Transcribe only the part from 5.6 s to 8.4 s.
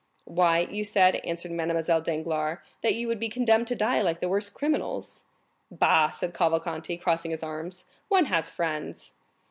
50055m "Bah," said Cavalcanti, crossing his arms, "one